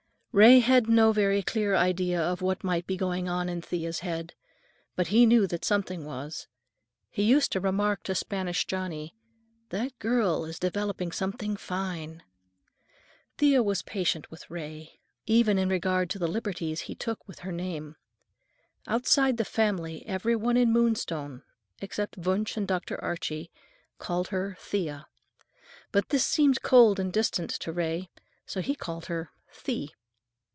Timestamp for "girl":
9.99-10.45